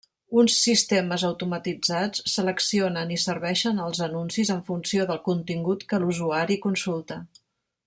[0.43, 7.21] Uns sistemes automatitzats seleccionen i serveixen els anuncis en funció del contingut que l'usuari consulta.